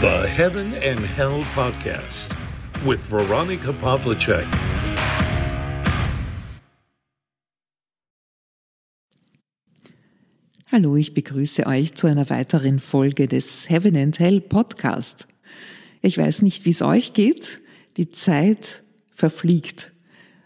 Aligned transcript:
The 0.00 0.26
Heaven 0.26 0.72
and 0.76 0.98
Hell 1.00 1.44
Podcast 1.54 2.34
with 2.86 3.00
Veronica 3.10 3.70
Pavlicek. 3.70 4.46
Hallo, 10.72 10.96
ich 10.96 11.12
begrüße 11.12 11.66
euch 11.66 11.92
zu 11.96 12.06
einer 12.06 12.30
weiteren 12.30 12.78
Folge 12.78 13.28
des 13.28 13.68
Heaven 13.68 13.94
and 13.94 14.18
Hell 14.18 14.40
Podcast. 14.40 15.28
Ich 16.00 16.16
weiß 16.16 16.40
nicht, 16.40 16.64
wie 16.64 16.70
es 16.70 16.80
euch 16.80 17.12
geht. 17.12 17.60
Die 17.98 18.10
Zeit 18.10 18.82
verfliegt 19.12 19.92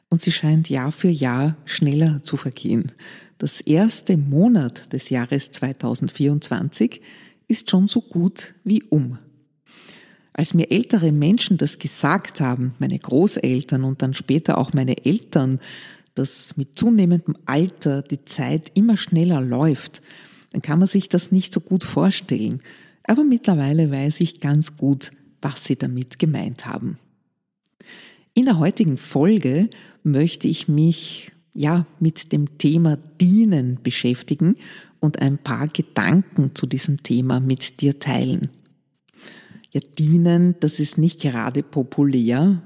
und 0.09 0.21
sie 0.21 0.33
scheint 0.33 0.69
Jahr 0.69 0.91
für 0.91 1.11
Jahr 1.11 1.57
schneller 1.65 2.25
zu 2.25 2.37
vergehen. 2.37 2.91
Das 3.39 3.61
erste 3.61 4.17
Monat 4.17 4.93
des 4.93 5.11
Jahres 5.11 5.53
2024 5.53 7.01
ist 7.47 7.71
schon 7.71 7.87
so 7.87 8.01
gut 8.01 8.55
wie 8.65 8.83
um. 8.91 9.21
Als 10.37 10.53
mir 10.53 10.71
ältere 10.71 11.13
Menschen 11.13 11.57
das 11.57 11.79
gesagt 11.79 12.41
haben, 12.41 12.75
meine 12.81 12.99
Großeltern 12.99 13.85
und 13.85 14.03
dann 14.03 14.15
später 14.15 14.59
auch 14.59 14.73
meine 14.73 15.07
Eltern, 15.07 15.61
dass 16.15 16.57
mit 16.57 16.77
zunehmendem 16.77 17.37
Alter 17.47 18.03
die 18.03 18.25
Zeit 18.25 18.73
immer 18.75 18.97
schneller 18.97 19.41
läuft, 19.41 20.03
dann 20.51 20.61
kann 20.61 20.81
man 20.81 20.89
sich 20.89 21.09
das 21.09 21.33
nicht 21.33 21.53
so 21.53 21.61
gut 21.61 21.85
vorstellen. 21.85 22.61
Aber 23.05 23.23
mittlerweile 23.23 23.91
weiß 23.91 24.21
ich 24.21 24.41
ganz 24.41 24.77
gut, 24.77 25.13
was 25.41 25.65
sie 25.65 25.77
damit 25.77 26.19
gemeint 26.19 26.67
haben. 26.67 26.99
In 28.35 28.47
der 28.47 28.59
heutigen 28.59 28.97
Folge 28.97 29.71
möchte 30.03 30.49
ich 30.49 30.67
mich 30.67 31.31
ja 31.53 31.87
mit 32.01 32.33
dem 32.33 32.59
Thema 32.59 32.99
Dienen 33.21 33.79
beschäftigen 33.85 34.57
und 34.99 35.21
ein 35.21 35.39
paar 35.39 35.69
Gedanken 35.69 36.57
zu 36.57 36.67
diesem 36.67 37.05
Thema 37.05 37.39
mit 37.39 37.81
dir 37.81 38.01
teilen. 38.01 38.51
Ja, 39.75 39.81
Dienen, 39.99 40.55
das 40.61 40.79
ist 40.79 40.99
nicht 40.99 41.21
gerade 41.21 41.65
populär 41.65 42.63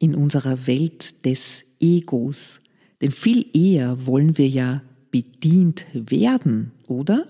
in 0.00 0.16
unserer 0.16 0.66
Welt 0.66 1.24
des 1.24 1.62
Egos, 1.80 2.60
denn 3.00 3.12
viel 3.12 3.46
eher 3.56 4.04
wollen 4.04 4.36
wir 4.36 4.48
ja 4.48 4.82
bedient 5.12 5.86
werden, 5.94 6.72
oder? 6.88 7.26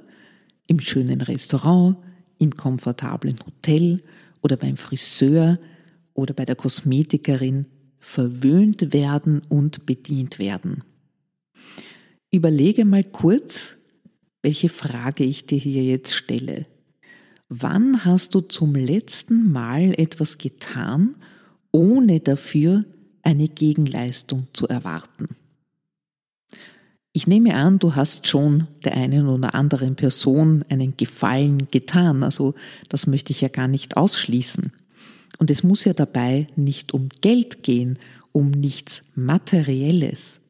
Im 0.69 0.81
schönen 0.81 1.21
Restaurant, 1.21 1.99
im 2.39 2.57
komfortablen 2.57 3.37
Hotel 3.45 4.01
oder 4.41 4.57
beim 4.57 4.79
Friseur 4.79 5.59
oder 6.15 6.33
bei 6.33 6.47
der 6.47 6.57
Kosmetikerin 6.57 7.67
verwöhnt 7.99 8.95
werden 8.95 9.43
und 9.51 9.85
bedient 9.85 10.39
werden. 10.39 10.83
Überlege 12.31 12.87
mal 12.87 13.05
kurz, 13.05 13.77
welche 14.41 14.71
Frage 14.71 15.25
ich 15.25 15.45
dir 15.45 15.59
hier 15.59 15.85
jetzt 15.85 16.15
stelle. 16.15 16.72
Wann 17.55 18.07
hast 18.07 18.35
du 18.35 18.41
zum 18.41 18.75
letzten 18.75 19.53
Mal 19.53 19.93
etwas 19.99 20.39
getan, 20.39 21.17
ohne 21.71 22.21
dafür 22.21 22.87
eine 23.21 23.47
Gegenleistung 23.47 24.47
zu 24.55 24.69
erwarten? 24.69 25.29
Ich 27.13 27.27
nehme 27.27 27.55
an, 27.55 27.79
du 27.79 27.95
hast 27.95 28.27
schon 28.27 28.69
der 28.85 28.95
einen 28.95 29.29
oder 29.29 29.55
anderen 29.55 29.97
Person 29.97 30.65
einen 30.71 30.97
Gefallen 30.97 31.71
getan, 31.71 32.23
also 32.23 32.55
das 32.89 33.07
möchte 33.07 33.33
ich 33.33 33.43
ja 33.43 33.49
gar 33.49 33.69
nicht 33.69 33.99
ausschließen. 33.99 34.73
Und 35.39 35.51
es 35.51 35.63
muss 35.63 35.85
ja 35.85 35.93
dabei 35.93 36.47
nicht 36.57 36.95
um 36.95 37.11
Geld 37.21 37.63
gehen, 37.63 37.99
um 38.33 38.51
nichts 38.51 39.03
Materielles. 39.15 40.41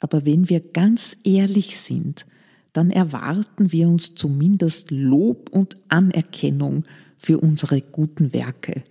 Aber 0.00 0.24
wenn 0.24 0.48
wir 0.48 0.58
ganz 0.58 1.16
ehrlich 1.22 1.78
sind, 1.78 2.26
dann 2.72 2.90
erwarten 2.90 3.72
wir 3.72 3.88
uns 3.88 4.14
zumindest 4.14 4.90
Lob 4.90 5.50
und 5.50 5.76
Anerkennung 5.88 6.84
für 7.16 7.38
unsere 7.38 7.80
guten 7.80 8.32
Werke. 8.32 8.82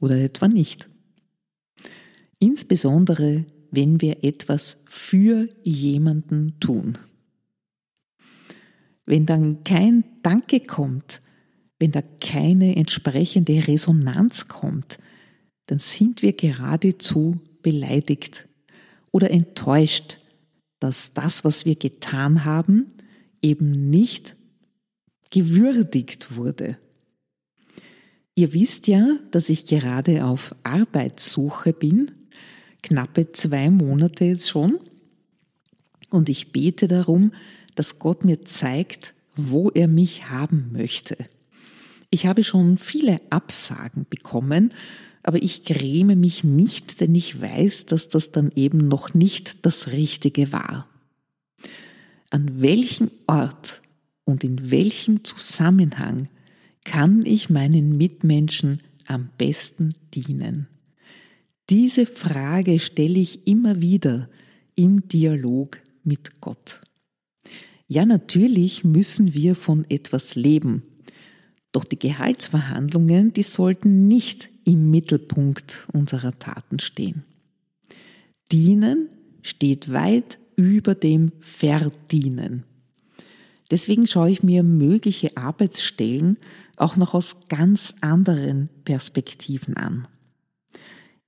Oder 0.00 0.16
etwa 0.16 0.48
nicht. 0.48 0.88
Insbesondere, 2.38 3.44
wenn 3.70 4.00
wir 4.00 4.24
etwas 4.24 4.78
für 4.86 5.48
jemanden 5.62 6.58
tun. 6.58 6.98
Wenn 9.06 9.26
dann 9.26 9.64
kein 9.64 10.04
Danke 10.22 10.60
kommt, 10.60 11.20
wenn 11.78 11.90
da 11.92 12.02
keine 12.02 12.76
entsprechende 12.76 13.66
Resonanz 13.66 14.48
kommt, 14.48 14.98
dann 15.66 15.78
sind 15.78 16.22
wir 16.22 16.32
geradezu 16.32 17.40
beleidigt 17.62 18.48
oder 19.10 19.30
enttäuscht, 19.30 20.19
dass 20.80 21.12
das, 21.12 21.44
was 21.44 21.64
wir 21.64 21.76
getan 21.76 22.44
haben, 22.44 22.86
eben 23.42 23.90
nicht 23.90 24.36
gewürdigt 25.30 26.36
wurde. 26.36 26.76
Ihr 28.34 28.52
wisst 28.52 28.86
ja, 28.86 29.18
dass 29.30 29.48
ich 29.48 29.66
gerade 29.66 30.24
auf 30.24 30.54
Arbeitssuche 30.62 31.72
bin, 31.72 32.10
knappe 32.82 33.32
zwei 33.32 33.70
Monate 33.70 34.24
jetzt 34.24 34.50
schon, 34.50 34.80
und 36.08 36.28
ich 36.28 36.52
bete 36.52 36.88
darum, 36.88 37.32
dass 37.76 37.98
Gott 37.98 38.24
mir 38.24 38.44
zeigt, 38.44 39.14
wo 39.36 39.70
er 39.70 39.86
mich 39.86 40.28
haben 40.28 40.70
möchte. 40.72 41.16
Ich 42.10 42.26
habe 42.26 42.42
schon 42.42 42.78
viele 42.78 43.20
Absagen 43.30 44.06
bekommen, 44.10 44.74
aber 45.22 45.42
ich 45.42 45.64
gräme 45.64 46.16
mich 46.16 46.44
nicht, 46.44 47.00
denn 47.00 47.14
ich 47.14 47.40
weiß, 47.40 47.86
dass 47.86 48.08
das 48.08 48.32
dann 48.32 48.52
eben 48.54 48.88
noch 48.88 49.14
nicht 49.14 49.66
das 49.66 49.88
Richtige 49.88 50.52
war. 50.52 50.88
An 52.30 52.62
welchem 52.62 53.10
Ort 53.26 53.82
und 54.24 54.44
in 54.44 54.70
welchem 54.70 55.24
Zusammenhang 55.24 56.28
kann 56.84 57.24
ich 57.26 57.50
meinen 57.50 57.96
Mitmenschen 57.96 58.80
am 59.06 59.28
besten 59.36 59.94
dienen? 60.14 60.68
Diese 61.68 62.06
Frage 62.06 62.78
stelle 62.80 63.18
ich 63.18 63.46
immer 63.46 63.80
wieder 63.80 64.28
im 64.74 65.06
Dialog 65.06 65.78
mit 66.02 66.40
Gott. 66.40 66.80
Ja, 67.86 68.06
natürlich 68.06 68.84
müssen 68.84 69.34
wir 69.34 69.54
von 69.54 69.84
etwas 69.88 70.34
leben. 70.34 70.82
Doch 71.72 71.84
die 71.84 71.98
Gehaltsverhandlungen, 71.98 73.32
die 73.32 73.42
sollten 73.42 74.08
nicht 74.08 74.50
im 74.64 74.90
Mittelpunkt 74.90 75.86
unserer 75.92 76.38
Taten 76.38 76.80
stehen. 76.80 77.24
Dienen 78.50 79.08
steht 79.42 79.92
weit 79.92 80.38
über 80.56 80.94
dem 80.94 81.32
Verdienen. 81.40 82.64
Deswegen 83.70 84.08
schaue 84.08 84.30
ich 84.30 84.42
mir 84.42 84.64
mögliche 84.64 85.36
Arbeitsstellen 85.36 86.38
auch 86.76 86.96
noch 86.96 87.14
aus 87.14 87.48
ganz 87.48 87.94
anderen 88.00 88.68
Perspektiven 88.84 89.76
an. 89.76 90.08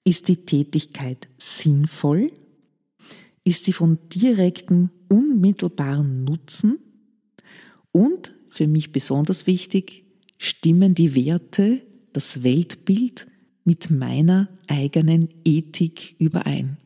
Ist 0.05 0.27
die 0.27 0.45
Tätigkeit 0.45 1.29
sinnvoll? 1.39 2.33
Ist 3.45 3.65
sie 3.65 3.73
von 3.73 3.99
direktem, 4.09 4.91
unmittelbaren 5.09 6.25
Nutzen? 6.25 6.79
Und, 7.93 8.35
für 8.49 8.67
mich 8.67 8.91
besonders 8.91 9.47
wichtig, 9.47 10.02
stimmen 10.43 10.97
die 10.97 11.15
Werte, 11.15 11.83
das 12.13 12.43
Weltbild 12.43 13.29
mit 13.63 13.91
meiner 13.91 14.49
eigenen 14.67 15.29
Ethik 15.45 16.17
überein? 16.19 16.79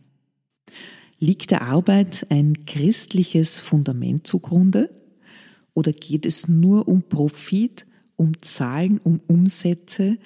Liegt 1.19 1.51
der 1.51 1.63
Arbeit 1.63 2.27
ein 2.29 2.67
christliches 2.67 3.59
Fundament 3.59 4.27
zugrunde? 4.27 4.91
Oder 5.73 5.93
geht 5.93 6.27
es 6.27 6.49
nur 6.49 6.87
um 6.87 7.05
Profit, 7.05 7.87
um 8.17 8.43
Zahlen, 8.43 8.99
um 8.99 9.21
Umsätze 9.27 10.19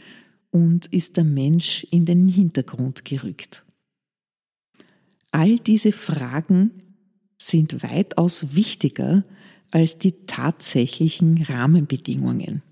und 0.50 0.86
ist 0.86 1.16
der 1.16 1.24
Mensch 1.24 1.86
in 1.92 2.06
den 2.06 2.26
Hintergrund 2.26 3.04
gerückt? 3.04 3.64
All 5.30 5.60
diese 5.60 5.92
Fragen 5.92 6.72
sind 7.38 7.84
weitaus 7.84 8.56
wichtiger 8.56 9.24
als 9.70 9.98
die 9.98 10.26
tatsächlichen 10.26 11.44
Rahmenbedingungen. 11.44 12.62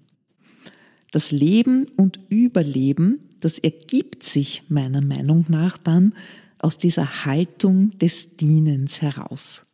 Das 1.10 1.32
Leben 1.32 1.86
und 1.96 2.20
Überleben, 2.28 3.20
das 3.40 3.58
ergibt 3.58 4.22
sich 4.22 4.64
meiner 4.68 5.00
Meinung 5.00 5.46
nach 5.48 5.78
dann 5.78 6.14
aus 6.58 6.76
dieser 6.76 7.24
Haltung 7.24 7.96
des 7.98 8.36
Dienens 8.36 9.00
heraus. 9.00 9.64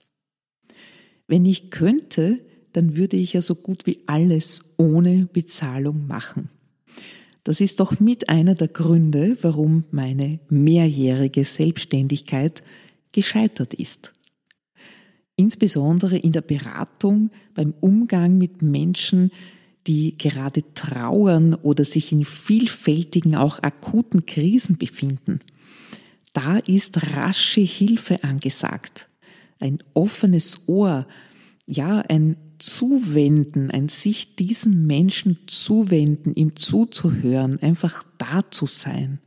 Wenn 1.26 1.46
ich 1.46 1.70
könnte, 1.70 2.40
dann 2.72 2.96
würde 2.96 3.16
ich 3.16 3.32
ja 3.32 3.40
so 3.40 3.54
gut 3.54 3.86
wie 3.86 4.00
alles 4.06 4.60
ohne 4.76 5.26
Bezahlung 5.32 6.06
machen. 6.06 6.50
Das 7.44 7.60
ist 7.60 7.80
doch 7.80 8.00
mit 8.00 8.28
einer 8.28 8.54
der 8.54 8.68
Gründe, 8.68 9.36
warum 9.42 9.84
meine 9.90 10.40
mehrjährige 10.48 11.44
Selbstständigkeit 11.44 12.62
gescheitert 13.12 13.74
ist. 13.74 14.12
Insbesondere 15.36 16.16
in 16.16 16.32
der 16.32 16.42
Beratung, 16.42 17.30
beim 17.54 17.74
Umgang 17.80 18.38
mit 18.38 18.62
Menschen, 18.62 19.30
die 19.86 20.16
gerade 20.16 20.62
trauern 20.74 21.54
oder 21.54 21.84
sich 21.84 22.12
in 22.12 22.24
vielfältigen, 22.24 23.36
auch 23.36 23.62
akuten 23.62 24.26
Krisen 24.26 24.78
befinden. 24.78 25.40
Da 26.32 26.58
ist 26.58 27.14
rasche 27.14 27.60
Hilfe 27.60 28.24
angesagt. 28.24 29.08
Ein 29.60 29.78
offenes 29.92 30.68
Ohr, 30.68 31.06
ja, 31.66 32.00
ein 32.00 32.36
Zuwenden, 32.58 33.70
ein 33.70 33.88
sich 33.88 34.36
diesem 34.36 34.86
Menschen 34.86 35.38
zuwenden, 35.46 36.34
ihm 36.34 36.56
zuzuhören, 36.56 37.60
einfach 37.62 38.04
da 38.18 38.50
zu 38.50 38.66
sein. 38.66 39.20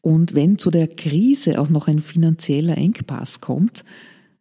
Und 0.00 0.34
wenn 0.34 0.58
zu 0.58 0.70
der 0.70 0.88
Krise 0.88 1.60
auch 1.60 1.68
noch 1.68 1.86
ein 1.86 2.00
finanzieller 2.00 2.76
Engpass 2.76 3.40
kommt, 3.40 3.84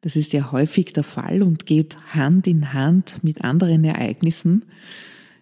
das 0.07 0.15
ist 0.15 0.31
ja 0.31 0.54
häufig 0.54 0.94
der 0.94 1.04
Fall 1.04 1.44
und 1.44 1.65
geht 1.65 1.98
Hand 2.13 2.48
in 2.48 2.71
Hand 2.71 3.25
mit 3.25 3.44
anderen 3.44 3.83
Ereignissen, 3.83 4.63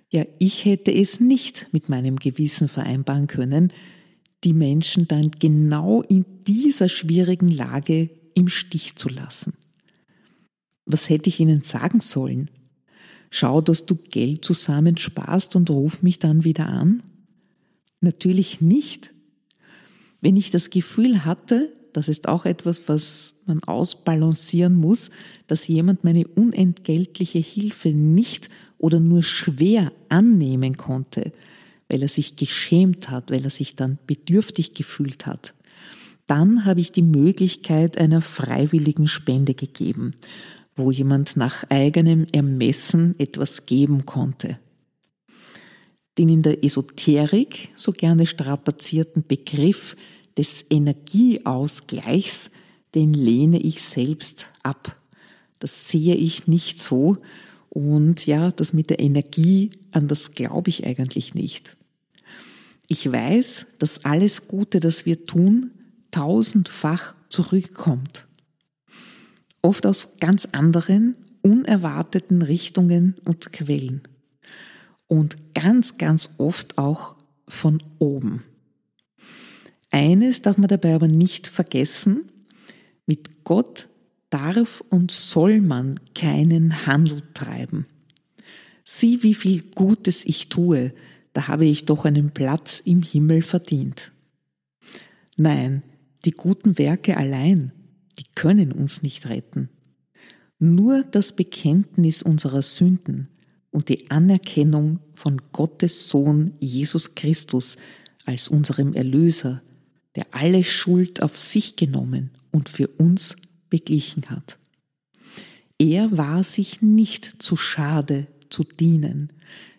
ja, 0.09 0.25
ich 0.39 0.65
hätte 0.65 0.91
es 0.91 1.19
nicht 1.19 1.67
mit 1.71 1.87
meinem 1.87 2.15
Gewissen 2.15 2.67
vereinbaren 2.67 3.27
können, 3.27 3.71
die 4.43 4.53
Menschen 4.53 5.07
dann 5.07 5.29
genau 5.29 6.01
in 6.01 6.25
dieser 6.47 6.89
schwierigen 6.89 7.51
Lage 7.51 8.09
im 8.33 8.47
Stich 8.47 8.95
zu 8.95 9.07
lassen. 9.07 9.53
Was 10.87 11.09
hätte 11.09 11.29
ich 11.29 11.39
ihnen 11.39 11.61
sagen 11.61 11.99
sollen? 11.99 12.49
Schau, 13.29 13.61
dass 13.61 13.85
du 13.85 13.93
Geld 13.93 14.43
zusammensparst 14.43 15.55
und 15.55 15.69
ruf 15.69 16.01
mich 16.01 16.17
dann 16.17 16.43
wieder 16.43 16.65
an? 16.65 17.03
Natürlich 18.01 18.61
nicht. 18.61 19.13
Wenn 20.21 20.35
ich 20.35 20.49
das 20.49 20.71
Gefühl 20.71 21.23
hatte, 21.23 21.71
das 21.95 22.09
ist 22.09 22.27
auch 22.27 22.45
etwas, 22.45 22.81
was 22.87 23.35
man 23.45 23.63
ausbalancieren 23.63 24.75
muss, 24.75 25.11
dass 25.47 25.67
jemand 25.67 26.03
meine 26.03 26.27
unentgeltliche 26.27 27.39
Hilfe 27.39 27.89
nicht 27.89 28.49
oder 28.77 28.99
nur 28.99 29.23
schwer 29.23 29.93
annehmen 30.09 30.75
konnte, 30.75 31.31
weil 31.87 32.01
er 32.01 32.09
sich 32.09 32.35
geschämt 32.35 33.09
hat, 33.09 33.31
weil 33.31 33.45
er 33.45 33.49
sich 33.49 33.77
dann 33.77 33.97
bedürftig 34.07 34.73
gefühlt 34.73 35.25
hat. 35.25 35.53
Dann 36.27 36.65
habe 36.65 36.81
ich 36.81 36.91
die 36.91 37.01
Möglichkeit 37.01 37.97
einer 37.97 38.21
freiwilligen 38.21 39.07
Spende 39.07 39.53
gegeben, 39.53 40.15
wo 40.75 40.91
jemand 40.91 41.37
nach 41.37 41.63
eigenem 41.69 42.25
Ermessen 42.33 43.15
etwas 43.19 43.65
geben 43.67 44.05
konnte. 44.05 44.59
Den 46.17 46.27
in 46.27 46.41
der 46.41 46.61
Esoterik 46.63 47.69
so 47.75 47.93
gerne 47.93 48.25
strapazierten 48.25 49.23
Begriff 49.25 49.95
des 50.37 50.65
Energieausgleichs, 50.69 52.51
den 52.93 53.13
lehne 53.13 53.59
ich 53.59 53.81
selbst 53.81 54.49
ab. 54.63 54.95
Das 55.59 55.89
sehe 55.89 56.15
ich 56.15 56.47
nicht 56.47 56.81
so. 56.81 57.17
Und 57.69 58.25
ja, 58.25 58.51
das 58.51 58.73
mit 58.73 58.89
der 58.89 58.99
Energie, 58.99 59.71
an 59.91 60.07
das 60.07 60.31
glaube 60.31 60.69
ich 60.69 60.85
eigentlich 60.85 61.35
nicht. 61.35 61.75
Ich 62.87 63.11
weiß, 63.11 63.65
dass 63.79 64.05
alles 64.05 64.47
Gute, 64.47 64.79
das 64.79 65.05
wir 65.05 65.25
tun, 65.25 65.71
tausendfach 66.11 67.15
zurückkommt. 67.29 68.27
Oft 69.61 69.85
aus 69.85 70.17
ganz 70.19 70.47
anderen, 70.51 71.17
unerwarteten 71.41 72.41
Richtungen 72.41 73.15
und 73.25 73.51
Quellen. 73.51 74.03
Und 75.07 75.53
ganz, 75.53 75.97
ganz 75.97 76.31
oft 76.37 76.77
auch 76.77 77.15
von 77.47 77.81
oben. 77.99 78.43
Eines 79.95 80.41
darf 80.41 80.57
man 80.57 80.67
dabei 80.67 80.93
aber 80.93 81.07
nicht 81.07 81.47
vergessen, 81.47 82.29
mit 83.05 83.45
Gott 83.45 83.87
darf 84.29 84.83
und 84.89 85.09
soll 85.09 85.61
man 85.61 86.01
keinen 86.13 86.85
Handel 86.85 87.23
treiben. 87.33 87.85
Sieh, 88.83 89.23
wie 89.23 89.33
viel 89.33 89.63
Gutes 89.73 90.25
ich 90.25 90.49
tue, 90.49 90.93
da 91.31 91.47
habe 91.47 91.63
ich 91.63 91.85
doch 91.85 92.03
einen 92.03 92.31
Platz 92.31 92.81
im 92.81 93.03
Himmel 93.03 93.41
verdient. 93.41 94.11
Nein, 95.37 95.81
die 96.25 96.31
guten 96.31 96.77
Werke 96.77 97.15
allein, 97.15 97.71
die 98.19 98.25
können 98.35 98.73
uns 98.73 99.01
nicht 99.01 99.29
retten. 99.29 99.69
Nur 100.59 101.05
das 101.09 101.37
Bekenntnis 101.37 102.21
unserer 102.21 102.63
Sünden 102.63 103.29
und 103.71 103.87
die 103.87 104.11
Anerkennung 104.11 104.99
von 105.13 105.41
Gottes 105.53 106.09
Sohn 106.09 106.51
Jesus 106.59 107.15
Christus 107.15 107.77
als 108.25 108.49
unserem 108.49 108.91
Erlöser 108.91 109.61
der 110.15 110.27
alle 110.31 110.63
Schuld 110.63 111.21
auf 111.21 111.37
sich 111.37 111.75
genommen 111.75 112.31
und 112.51 112.69
für 112.69 112.87
uns 112.87 113.35
beglichen 113.69 114.29
hat. 114.29 114.57
Er 115.77 116.17
war 116.17 116.43
sich 116.43 116.81
nicht 116.81 117.41
zu 117.43 117.57
schade 117.57 118.27
zu 118.49 118.63
dienen. 118.63 119.33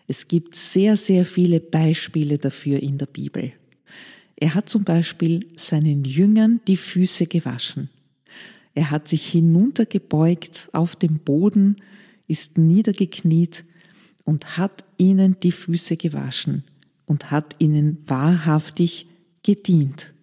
Es 0.07 0.27
gibt 0.27 0.55
sehr, 0.55 0.95
sehr 0.95 1.25
viele 1.25 1.59
Beispiele 1.59 2.37
dafür 2.37 2.81
in 2.81 2.97
der 2.97 3.07
Bibel. 3.07 3.51
Er 4.35 4.53
hat 4.53 4.69
zum 4.69 4.83
Beispiel 4.83 5.47
seinen 5.55 6.05
Jüngern 6.05 6.61
die 6.67 6.77
Füße 6.77 7.25
gewaschen. 7.25 7.89
Er 8.75 8.91
hat 8.91 9.07
sich 9.07 9.27
hinuntergebeugt 9.27 10.69
auf 10.71 10.95
dem 10.95 11.17
Boden, 11.17 11.77
ist 12.27 12.59
niedergekniet 12.59 13.65
und 14.23 14.57
hat 14.57 14.83
ihnen 14.99 15.39
die 15.41 15.51
Füße 15.51 15.97
gewaschen 15.97 16.63
und 17.05 17.31
hat 17.31 17.55
ihnen 17.57 17.97
wahrhaftig 18.05 19.07
gedient. 19.41 20.13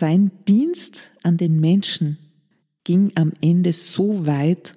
Sein 0.00 0.30
Dienst 0.48 1.10
an 1.22 1.36
den 1.36 1.60
Menschen 1.60 2.16
ging 2.84 3.12
am 3.16 3.34
Ende 3.42 3.74
so 3.74 4.24
weit, 4.24 4.72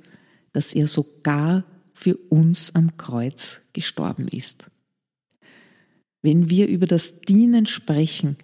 dass 0.52 0.74
er 0.74 0.86
sogar 0.88 1.64
für 1.94 2.18
uns 2.28 2.75
am 2.75 2.98
Kreuz 2.98 3.62
gestorben 3.72 4.28
ist. 4.28 4.70
Wenn 6.22 6.50
wir 6.50 6.68
über 6.68 6.88
das 6.88 7.22
Dienen 7.22 7.68
sprechen, 7.68 8.36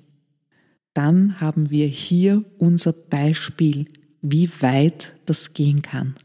dann 0.94 1.42
haben 1.42 1.70
wir 1.70 1.86
hier 1.86 2.46
unser 2.60 2.94
Beispiel, 2.94 3.88
wie 4.22 4.50
weit 4.62 5.18
das 5.26 5.52
gehen 5.52 5.82
kann. 5.82 6.16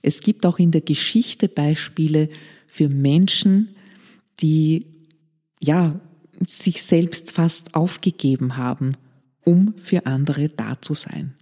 Es 0.00 0.22
gibt 0.22 0.46
auch 0.46 0.58
in 0.58 0.70
der 0.70 0.80
Geschichte 0.80 1.50
Beispiele 1.50 2.30
für 2.66 2.88
Menschen, 2.88 3.76
die 4.40 4.86
ja 5.60 6.00
sich 6.46 6.82
selbst 6.82 7.32
fast 7.32 7.74
aufgegeben 7.74 8.56
haben 8.56 8.96
um 9.44 9.74
für 9.76 10.06
andere 10.06 10.48
da 10.48 10.80
zu 10.80 10.94
sein. 10.94 11.34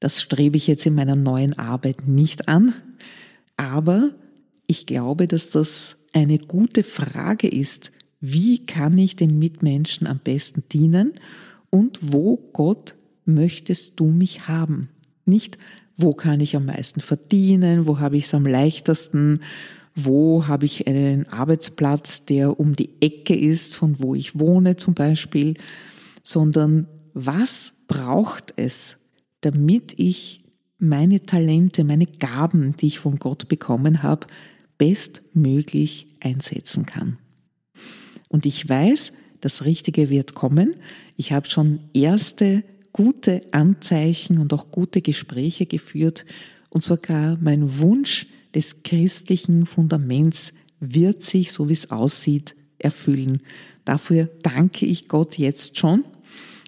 Das 0.00 0.20
strebe 0.20 0.56
ich 0.56 0.66
jetzt 0.66 0.84
in 0.86 0.94
meiner 0.94 1.16
neuen 1.16 1.58
Arbeit 1.58 2.08
nicht 2.08 2.48
an, 2.48 2.74
aber 3.56 4.10
ich 4.66 4.86
glaube, 4.86 5.28
dass 5.28 5.50
das 5.50 5.96
eine 6.12 6.38
gute 6.38 6.82
Frage 6.82 7.48
ist, 7.48 7.92
wie 8.20 8.64
kann 8.64 8.96
ich 8.98 9.16
den 9.16 9.38
Mitmenschen 9.38 10.06
am 10.06 10.18
besten 10.18 10.64
dienen 10.72 11.14
und 11.70 11.98
wo, 12.00 12.36
Gott, 12.52 12.94
möchtest 13.24 13.98
du 14.00 14.06
mich 14.06 14.46
haben? 14.48 14.88
Nicht, 15.24 15.58
wo 15.96 16.14
kann 16.14 16.40
ich 16.40 16.56
am 16.56 16.66
meisten 16.66 17.00
verdienen, 17.00 17.86
wo 17.86 17.98
habe 17.98 18.16
ich 18.16 18.24
es 18.24 18.34
am 18.34 18.46
leichtesten, 18.46 19.40
wo 19.94 20.46
habe 20.46 20.66
ich 20.66 20.86
einen 20.86 21.28
Arbeitsplatz, 21.28 22.24
der 22.24 22.58
um 22.58 22.74
die 22.74 22.90
Ecke 23.00 23.34
ist, 23.34 23.74
von 23.74 24.00
wo 24.00 24.14
ich 24.14 24.38
wohne 24.38 24.76
zum 24.76 24.94
Beispiel, 24.94 25.54
sondern 26.22 26.86
was 27.14 27.72
braucht 27.88 28.54
es, 28.56 28.98
damit 29.40 29.94
ich 29.98 30.44
meine 30.78 31.24
Talente, 31.24 31.84
meine 31.84 32.06
Gaben, 32.06 32.74
die 32.76 32.88
ich 32.88 32.98
von 32.98 33.16
Gott 33.16 33.48
bekommen 33.48 34.02
habe, 34.02 34.26
bestmöglich 34.78 36.08
einsetzen 36.20 36.86
kann. 36.86 37.18
Und 38.28 38.46
ich 38.46 38.68
weiß, 38.68 39.12
das 39.40 39.64
Richtige 39.64 40.10
wird 40.10 40.34
kommen. 40.34 40.76
Ich 41.16 41.32
habe 41.32 41.48
schon 41.50 41.80
erste 41.92 42.64
gute 42.92 43.42
Anzeichen 43.52 44.38
und 44.38 44.52
auch 44.52 44.70
gute 44.70 45.02
Gespräche 45.02 45.66
geführt 45.66 46.24
und 46.68 46.82
sogar 46.82 47.38
mein 47.40 47.78
Wunsch 47.78 48.26
des 48.54 48.82
christlichen 48.82 49.66
Fundaments 49.66 50.52
wird 50.80 51.22
sich, 51.22 51.52
so 51.52 51.68
wie 51.68 51.74
es 51.74 51.90
aussieht, 51.90 52.56
erfüllen. 52.82 53.42
Dafür 53.84 54.28
danke 54.42 54.86
ich 54.86 55.08
Gott 55.08 55.38
jetzt 55.38 55.78
schon 55.78 56.04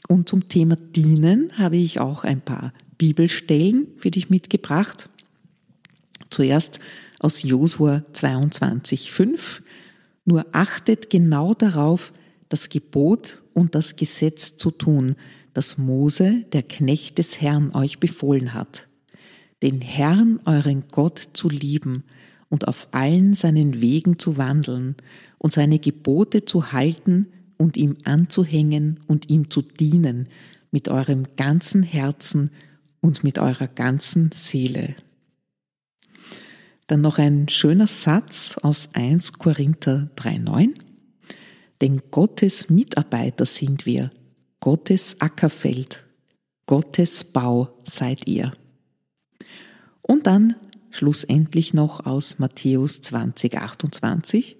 und 0.08 0.28
zum 0.28 0.48
Thema 0.48 0.76
Dienen 0.76 1.56
habe 1.56 1.76
ich 1.76 2.00
auch 2.00 2.24
ein 2.24 2.40
paar 2.40 2.72
Bibelstellen 2.98 3.88
für 3.96 4.10
dich 4.10 4.30
mitgebracht. 4.30 5.08
Zuerst 6.30 6.80
aus 7.20 7.42
Josua 7.42 8.04
22,5. 8.12 9.62
Nur 10.26 10.46
achtet 10.52 11.10
genau 11.10 11.54
darauf, 11.54 12.12
das 12.48 12.68
Gebot 12.68 13.42
und 13.52 13.74
das 13.74 13.96
Gesetz 13.96 14.56
zu 14.56 14.70
tun, 14.70 15.16
das 15.54 15.78
Mose, 15.78 16.44
der 16.52 16.62
Knecht 16.62 17.18
des 17.18 17.40
Herrn, 17.40 17.74
euch 17.74 17.98
befohlen 17.98 18.54
hat. 18.54 18.88
Den 19.62 19.80
Herrn, 19.80 20.40
euren 20.44 20.84
Gott, 20.90 21.30
zu 21.32 21.48
lieben 21.48 22.04
und 22.48 22.68
auf 22.68 22.88
allen 22.90 23.32
seinen 23.34 23.80
Wegen 23.80 24.18
zu 24.18 24.36
wandeln 24.36 24.96
und 25.44 25.52
seine 25.52 25.78
Gebote 25.78 26.46
zu 26.46 26.72
halten 26.72 27.26
und 27.58 27.76
ihm 27.76 27.98
anzuhängen 28.04 29.00
und 29.06 29.28
ihm 29.28 29.50
zu 29.50 29.60
dienen 29.60 30.30
mit 30.70 30.88
eurem 30.88 31.36
ganzen 31.36 31.82
Herzen 31.82 32.50
und 33.02 33.24
mit 33.24 33.38
eurer 33.38 33.68
ganzen 33.68 34.32
Seele. 34.32 34.96
Dann 36.86 37.02
noch 37.02 37.18
ein 37.18 37.50
schöner 37.50 37.88
Satz 37.88 38.56
aus 38.62 38.88
1 38.94 39.34
Korinther 39.34 40.08
3.9. 40.16 40.70
Denn 41.82 42.00
Gottes 42.10 42.70
Mitarbeiter 42.70 43.44
sind 43.44 43.84
wir, 43.84 44.12
Gottes 44.60 45.20
Ackerfeld, 45.20 46.04
Gottes 46.64 47.22
Bau 47.22 47.68
seid 47.82 48.26
ihr. 48.26 48.54
Und 50.00 50.26
dann 50.26 50.56
schlussendlich 50.90 51.74
noch 51.74 52.06
aus 52.06 52.38
Matthäus 52.38 53.02
20, 53.02 53.58
28, 53.58 54.56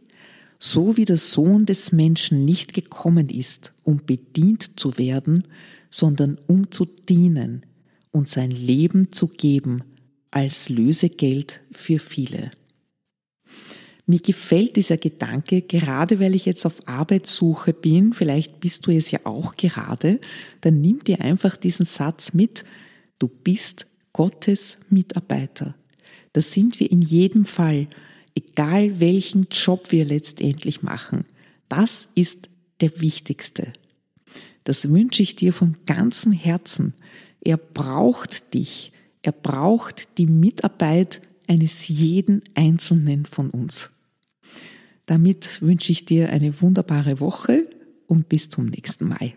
so 0.64 0.96
wie 0.96 1.04
der 1.04 1.18
Sohn 1.18 1.66
des 1.66 1.92
Menschen 1.92 2.46
nicht 2.46 2.72
gekommen 2.72 3.28
ist, 3.28 3.74
um 3.82 3.98
bedient 3.98 4.80
zu 4.80 4.96
werden, 4.96 5.46
sondern 5.90 6.38
um 6.46 6.70
zu 6.70 6.86
dienen 6.86 7.66
und 8.12 8.30
sein 8.30 8.50
Leben 8.50 9.12
zu 9.12 9.28
geben 9.28 9.84
als 10.30 10.70
Lösegeld 10.70 11.60
für 11.70 11.98
viele. 11.98 12.50
Mir 14.06 14.20
gefällt 14.20 14.76
dieser 14.76 14.96
Gedanke, 14.96 15.60
gerade 15.60 16.18
weil 16.18 16.34
ich 16.34 16.46
jetzt 16.46 16.64
auf 16.64 16.88
Arbeitssuche 16.88 17.74
bin, 17.74 18.14
vielleicht 18.14 18.60
bist 18.60 18.86
du 18.86 18.90
es 18.90 19.10
ja 19.10 19.20
auch 19.24 19.56
gerade, 19.56 20.18
dann 20.62 20.80
nimm 20.80 21.04
dir 21.04 21.20
einfach 21.20 21.56
diesen 21.56 21.84
Satz 21.84 22.32
mit, 22.32 22.64
du 23.18 23.28
bist 23.28 23.86
Gottes 24.14 24.78
Mitarbeiter. 24.88 25.74
Das 26.32 26.52
sind 26.52 26.80
wir 26.80 26.90
in 26.90 27.02
jedem 27.02 27.44
Fall, 27.44 27.88
egal 28.34 29.00
welchen 29.00 29.48
Job 29.50 29.90
wir 29.92 30.04
letztendlich 30.04 30.82
machen. 30.82 31.24
Das 31.68 32.08
ist 32.14 32.48
der 32.80 33.00
wichtigste. 33.00 33.72
Das 34.64 34.88
wünsche 34.88 35.22
ich 35.22 35.36
dir 35.36 35.52
von 35.52 35.74
ganzem 35.86 36.32
Herzen. 36.32 36.94
Er 37.40 37.56
braucht 37.56 38.54
dich. 38.54 38.92
Er 39.22 39.32
braucht 39.32 40.18
die 40.18 40.26
Mitarbeit 40.26 41.22
eines 41.46 41.88
jeden 41.88 42.42
Einzelnen 42.54 43.26
von 43.26 43.50
uns. 43.50 43.90
Damit 45.06 45.60
wünsche 45.60 45.92
ich 45.92 46.06
dir 46.06 46.30
eine 46.30 46.60
wunderbare 46.62 47.20
Woche 47.20 47.66
und 48.06 48.28
bis 48.28 48.48
zum 48.48 48.66
nächsten 48.66 49.08
Mal. 49.08 49.34